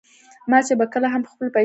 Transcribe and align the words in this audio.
ما 0.49 0.59
چې 0.67 0.73
به 0.79 0.85
کله 0.93 1.07
هم 1.13 1.21
خپلو 1.31 1.45
پیسو 1.45 1.49
ته 1.49 1.49
کتل. 1.53 1.59